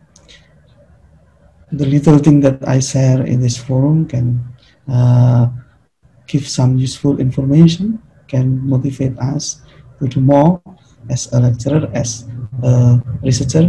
the 1.72 1.86
little 1.86 2.18
thing 2.18 2.40
that 2.40 2.66
I 2.66 2.80
share 2.80 3.24
in 3.24 3.40
this 3.40 3.56
forum 3.56 4.06
can 4.06 4.44
uh, 4.88 5.48
give 6.26 6.48
some 6.48 6.76
useful 6.78 7.20
information, 7.20 8.02
can 8.26 8.60
motivate 8.66 9.18
us 9.18 9.62
to 9.98 10.08
do 10.08 10.20
more 10.20 10.60
as 11.10 11.32
a 11.32 11.40
lecturer, 11.40 11.88
as 11.94 12.28
a 12.62 13.00
researcher, 13.22 13.68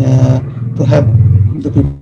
uh, 0.00 0.40
to 0.76 0.82
help 0.84 1.06
the 1.60 1.70
people. 1.70 1.98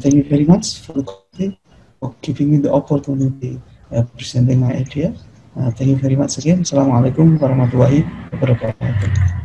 Thank 0.00 0.14
you 0.14 0.24
very 0.24 0.44
much 0.44 0.80
for, 0.80 0.92
the, 0.92 1.56
for 2.00 2.14
giving 2.20 2.50
me 2.50 2.56
the 2.58 2.72
opportunity 2.72 3.60
uh, 3.92 4.02
presenting 4.16 4.60
my 4.60 4.74
idea. 4.74 5.14
Uh, 5.56 5.70
thank 5.70 5.90
you 5.90 5.96
very 5.96 6.16
much 6.16 6.36
again. 6.38 6.66
Assalamualaikum 6.66 7.38
warahmatullahi 7.38 8.02
wabarakatuh. 8.34 9.43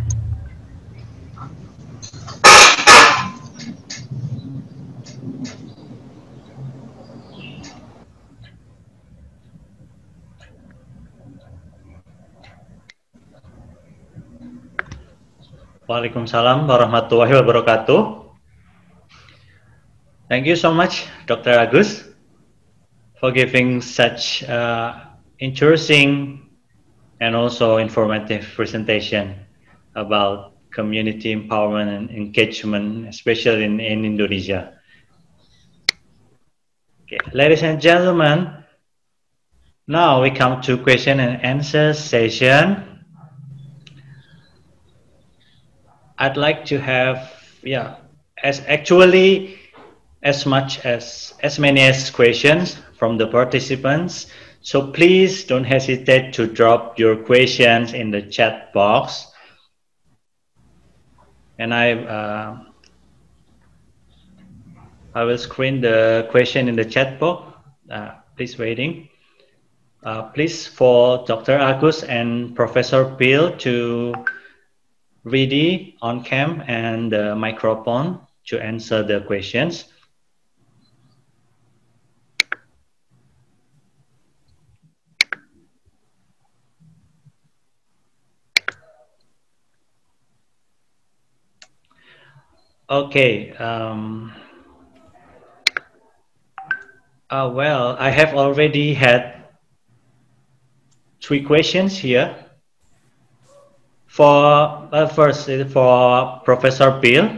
Waalaikumsalam 15.89 16.69
warahmatullahi 16.69 17.33
wabarakatuh. 17.33 18.29
Thank 20.29 20.45
you 20.45 20.53
so 20.53 20.69
much, 20.69 21.09
Dr. 21.25 21.57
Agus, 21.57 22.05
for 23.17 23.33
giving 23.33 23.81
such 23.81 24.45
uh, 24.45 25.17
interesting 25.41 26.45
and 27.17 27.33
also 27.33 27.81
informative 27.81 28.45
presentation 28.53 29.33
about 29.97 30.53
community 30.69 31.33
empowerment 31.33 31.89
and 31.89 32.13
engagement, 32.13 33.09
especially 33.09 33.65
in, 33.65 33.81
in 33.81 34.05
Indonesia. 34.05 34.77
Okay, 37.09 37.17
ladies 37.33 37.65
and 37.65 37.81
gentlemen, 37.81 38.61
now 39.89 40.21
we 40.21 40.29
come 40.29 40.61
to 40.61 40.77
question 40.77 41.17
and 41.17 41.41
answer 41.41 41.97
session. 41.97 42.88
I'd 46.19 46.35
like 46.35 46.65
to 46.65 46.77
have, 46.79 47.33
yeah, 47.63 47.95
as 48.43 48.61
actually 48.67 49.57
as 50.21 50.45
much 50.45 50.85
as 50.85 51.33
as 51.41 51.57
many 51.57 51.79
as 51.81 52.09
questions 52.09 52.77
from 52.97 53.17
the 53.17 53.27
participants. 53.27 54.27
So 54.61 54.91
please 54.91 55.45
don't 55.45 55.63
hesitate 55.63 56.33
to 56.33 56.45
drop 56.45 56.99
your 56.99 57.15
questions 57.15 57.93
in 57.93 58.11
the 58.11 58.21
chat 58.21 58.73
box. 58.73 59.27
And 61.57 61.73
I 61.73 61.93
uh, 61.93 62.59
I 65.15 65.23
will 65.23 65.37
screen 65.37 65.79
the 65.79 66.27
question 66.31 66.67
in 66.67 66.75
the 66.75 66.85
chat 66.85 67.17
box. 67.17 67.55
Uh, 67.89 68.11
please 68.35 68.57
waiting. 68.57 69.07
Uh, 70.03 70.23
please 70.23 70.67
for 70.67 71.25
Dr. 71.25 71.57
Agus 71.57 72.03
and 72.03 72.55
Professor 72.55 73.03
Bill 73.05 73.55
to 73.57 74.13
ready 75.29 75.97
on 76.01 76.23
cam 76.23 76.63
and 76.67 77.11
the 77.11 77.35
microphone 77.35 78.19
to 78.47 78.61
answer 78.61 79.03
the 79.03 79.21
questions. 79.21 79.85
Okay. 92.89 93.51
Um, 93.53 94.33
uh, 97.29 97.51
well, 97.53 97.95
I 97.99 98.09
have 98.09 98.33
already 98.33 98.95
had 98.95 99.43
three 101.21 101.43
questions 101.43 101.95
here. 101.95 102.48
For 104.19 104.89
uh, 104.91 105.07
first, 105.07 105.49
uh, 105.49 105.63
for 105.65 106.41
Professor 106.43 106.91
Bill. 106.91 107.29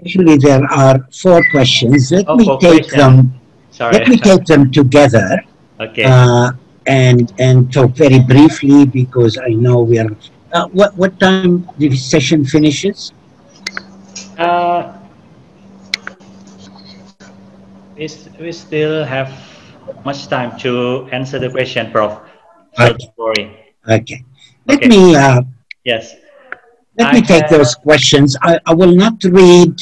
Actually, 0.00 0.36
there 0.38 0.64
are 0.72 0.98
four 1.22 1.42
questions. 1.50 2.10
Let 2.12 2.26
Oh, 2.26 2.36
me 2.36 2.50
take 2.58 2.88
questions. 2.88 2.96
them. 2.96 3.32
Sorry. 3.70 4.06
Let 4.06 4.06
me 4.08 4.18
take 4.18 4.44
them 4.46 4.70
together 4.72 5.40
Okay. 5.80 6.12
uh, 6.12 6.52
and 6.86 7.32
and 7.38 7.72
talk 7.72 7.90
very 7.96 8.20
briefly 8.20 8.86
because 8.86 9.38
I 9.38 9.50
know 9.54 9.80
we 9.80 9.98
are. 9.98 10.10
Uh, 10.52 10.66
what 10.72 10.96
what 10.96 11.18
time 11.20 11.60
the 11.78 11.90
session 11.96 12.44
finishes? 12.44 13.12
Uh, 14.38 14.92
we, 17.96 18.08
we 18.40 18.52
still 18.52 19.04
have 19.04 19.30
much 20.04 20.28
time 20.28 20.56
to 20.58 21.08
answer 21.12 21.38
the 21.38 21.50
question, 21.50 21.90
Prof. 21.90 22.18
So 22.72 22.92
Okay. 22.92 23.08
don't 23.16 23.16
worry. 23.18 23.63
Okay. 23.88 24.24
Let 24.66 24.78
Okay. 24.78 24.88
me 24.88 25.14
uh, 25.16 25.42
Yes. 25.84 26.14
let 26.98 27.08
I 27.08 27.14
me 27.14 27.22
take 27.22 27.48
those 27.48 27.74
questions. 27.74 28.36
I, 28.42 28.58
I 28.66 28.72
will 28.74 28.94
not 28.94 29.22
read 29.24 29.74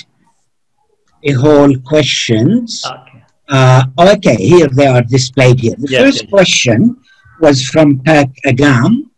a 1.23 1.33
whole 1.33 1.75
questions. 1.79 2.83
Okay. 2.85 3.23
Uh, 3.49 3.85
okay, 4.17 4.37
here 4.37 4.67
they 4.69 4.87
are 4.87 5.03
displayed 5.03 5.61
here. 5.61 5.75
The 5.79 5.89
Yes, 5.91 6.01
first 6.03 6.23
yes. 6.23 6.31
question 6.31 6.97
was 7.41 7.63
from 7.63 7.99
Pak 8.01 8.31
Agam, 8.47 9.11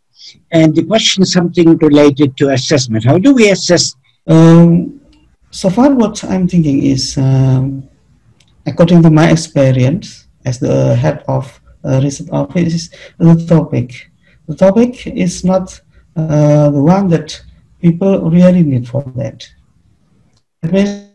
and 0.50 0.74
the 0.74 0.82
question 0.84 1.22
is 1.22 1.32
something 1.32 1.76
related 1.78 2.36
to 2.38 2.50
assessment. 2.50 3.04
How 3.04 3.16
do 3.18 3.32
we 3.34 3.50
assess? 3.50 3.94
Um, 4.26 5.00
so 5.50 5.70
far, 5.70 5.94
what 5.94 6.22
I'm 6.24 6.48
thinking 6.48 6.82
is, 6.82 7.16
um, 7.16 7.88
according 8.66 9.02
to 9.02 9.10
my 9.10 9.30
experience 9.30 10.26
as 10.44 10.58
the 10.58 10.96
head 10.96 11.22
of 11.28 11.60
uh, 11.84 12.00
research 12.02 12.28
office, 12.32 12.74
is 12.74 12.90
the 13.18 13.46
topic. 13.46 14.10
The 14.46 14.56
topic 14.56 15.06
is 15.06 15.44
not 15.44 15.80
uh, 16.16 16.70
the 16.70 16.82
one 16.82 17.08
that 17.08 17.40
people 17.80 18.30
really 18.30 18.62
need 18.62 18.88
for 18.88 19.02
that. 19.16 19.48
The 20.62 21.12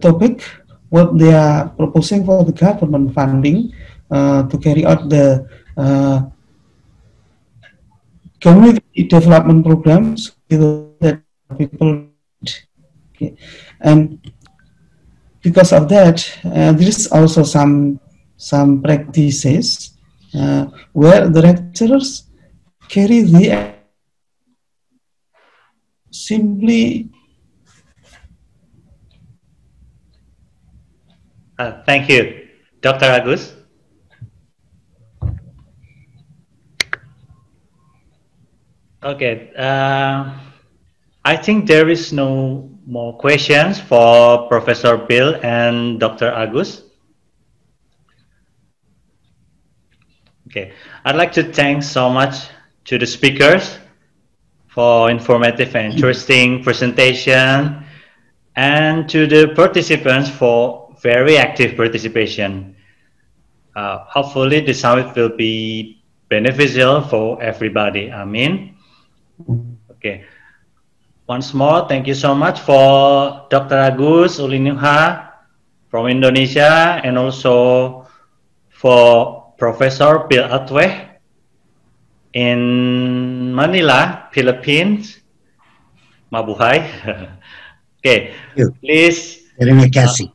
topic, 0.00 0.42
what 0.90 1.18
they 1.18 1.34
are 1.34 1.68
proposing 1.70 2.24
for 2.24 2.44
the 2.44 2.52
government 2.52 3.14
funding 3.14 3.72
uh, 4.10 4.42
to 4.48 4.58
carry 4.58 4.84
out 4.84 5.08
the 5.08 5.48
uh, 5.76 6.22
community 8.42 9.04
development 9.04 9.64
programs 9.64 10.36
that 10.50 11.22
people 11.56 12.08
okay. 13.14 13.34
and 13.80 14.18
because 15.40 15.72
of 15.72 15.88
that 15.88 16.26
uh, 16.44 16.72
there 16.72 16.88
is 16.88 17.06
also 17.08 17.42
some 17.42 17.98
some 18.36 18.82
practices 18.82 19.91
where 20.92 21.28
the 21.28 21.42
lecturers 21.42 22.24
carry 22.88 23.22
the 23.22 23.74
simply 26.10 27.10
Uh, 31.62 31.80
thank 31.86 32.08
you. 32.08 32.48
Dr. 32.80 33.06
Agus? 33.06 33.54
Okay. 39.04 39.52
Uh, 39.54 40.34
I 41.24 41.36
think 41.36 41.68
there 41.68 41.88
is 41.88 42.12
no 42.12 42.68
more 42.84 43.16
questions 43.16 43.78
for 43.78 44.48
Professor 44.48 44.96
Bill 44.96 45.38
and 45.44 46.00
Dr. 46.00 46.34
Agus. 46.34 46.82
Okay. 50.52 50.72
I'd 51.06 51.16
like 51.16 51.32
to 51.32 51.42
thank 51.42 51.82
so 51.82 52.10
much 52.12 52.52
to 52.84 52.98
the 52.98 53.06
speakers 53.06 53.78
for 54.68 55.08
informative 55.08 55.74
and 55.74 55.94
interesting 55.94 56.62
presentation 56.62 57.82
and 58.56 59.08
to 59.08 59.26
the 59.26 59.54
participants 59.56 60.28
for 60.28 60.92
very 61.00 61.38
active 61.38 61.74
participation. 61.74 62.76
Uh, 63.74 64.04
hopefully 64.04 64.60
the 64.60 64.74
summit 64.74 65.16
will 65.16 65.34
be 65.34 66.04
beneficial 66.28 67.00
for 67.00 67.40
everybody. 67.42 68.12
I 68.12 68.26
mean, 68.26 68.76
Okay. 70.02 70.24
Once 71.28 71.54
more, 71.54 71.88
thank 71.88 72.06
you 72.06 72.14
so 72.14 72.34
much 72.34 72.60
for 72.60 73.46
Dr. 73.48 73.78
Agus 73.78 74.36
Ulinuha 74.36 75.30
from 75.88 76.08
Indonesia 76.08 77.00
and 77.00 77.16
also 77.16 78.04
for 78.68 79.41
Professor 79.62 80.26
Bill 80.26 80.42
Atweh 80.42 80.90
in 82.34 83.54
Manila, 83.54 84.26
Philippines. 84.34 85.22
Mabuhay. 86.34 86.82
okay, 88.02 88.34
please. 88.82 89.46
Terima 89.54 89.86
kasih. 89.86 90.34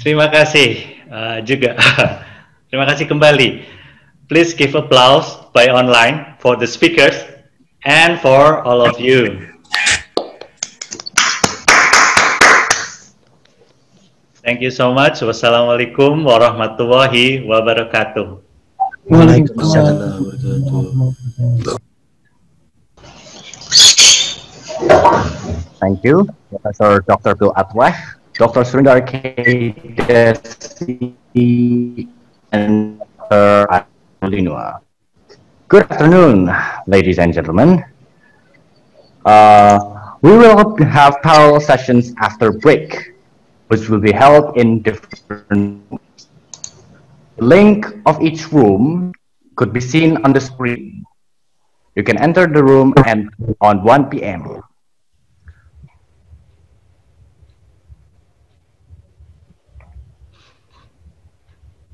Terima 0.00 0.32
kasih 0.32 1.04
uh, 1.12 1.44
juga. 1.44 1.76
Terima 2.72 2.88
kasih 2.88 3.12
kembali. 3.12 3.68
Please 4.32 4.56
give 4.56 4.72
applause 4.72 5.44
by 5.52 5.68
online 5.68 6.32
for 6.40 6.56
the 6.56 6.64
speakers 6.64 7.28
and 7.84 8.16
for 8.24 8.64
all 8.64 8.80
of 8.80 8.96
you. 8.96 9.52
Thank 14.46 14.62
you 14.62 14.70
so 14.70 14.94
much. 14.94 15.18
Wassalamualaikum 15.26 16.22
warahmatullahi 16.22 17.42
wabarakatuh. 17.50 18.38
Waalaikumsalam. 19.10 20.22
Thank 25.82 25.98
you, 26.06 26.30
Professor 26.54 27.02
Dr. 27.10 27.34
Bill 27.34 27.50
Atweh, 27.58 27.90
Dr. 28.38 28.62
Sundar 28.62 29.02
K. 29.02 29.34
Dhesi, 29.98 31.18
and 32.54 33.02
Dr. 33.02 33.82
Ulinuha. 34.22 34.78
Good 35.66 35.90
afternoon, 35.90 36.54
ladies 36.86 37.18
and 37.18 37.34
gentlemen. 37.34 37.82
Uh, 39.26 39.74
we 40.22 40.30
will 40.38 40.54
have 40.86 41.18
parallel 41.26 41.58
sessions 41.58 42.14
after 42.22 42.54
break, 42.54 43.15
which 43.68 43.88
will 43.88 44.00
be 44.00 44.12
held 44.12 44.56
in 44.56 44.82
different 44.82 45.22
rooms. 45.50 46.28
The 47.36 47.44
link 47.44 47.86
of 48.06 48.20
each 48.22 48.52
room 48.52 49.12
could 49.56 49.72
be 49.72 49.80
seen 49.80 50.16
on 50.24 50.32
the 50.32 50.40
screen. 50.40 51.04
You 51.94 52.02
can 52.02 52.18
enter 52.18 52.46
the 52.46 52.62
room 52.62 52.94
and 53.06 53.30
on 53.60 53.82
1 53.82 54.10
p.m. 54.10 54.62